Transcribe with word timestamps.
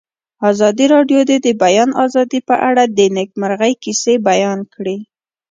ازادي 0.49 0.85
راډیو 0.93 1.19
د 1.29 1.31
د 1.45 1.47
بیان 1.63 1.89
آزادي 2.05 2.39
په 2.49 2.55
اړه 2.69 2.83
د 2.97 2.99
نېکمرغۍ 3.17 3.73
کیسې 3.83 4.13
بیان 4.29 4.59
کړې. 4.73 4.97